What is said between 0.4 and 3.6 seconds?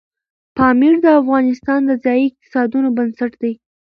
پامیر د افغانستان د ځایي اقتصادونو بنسټ دی.